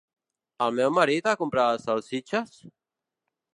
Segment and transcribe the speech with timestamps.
[0.67, 2.59] El meu marit ha comprat les salsitxes?